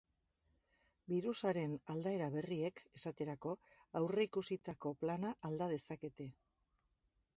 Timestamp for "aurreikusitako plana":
4.01-5.35